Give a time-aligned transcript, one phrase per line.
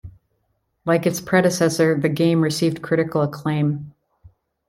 [0.83, 3.93] Like its predecessor, the game received critical acclaim.